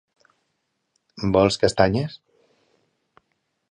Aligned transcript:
Vols 1.37 1.59
castanyes? 1.67 2.19